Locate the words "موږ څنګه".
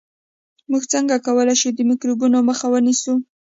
0.69-1.15